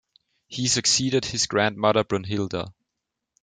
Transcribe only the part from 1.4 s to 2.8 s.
grandmother Brunhilda.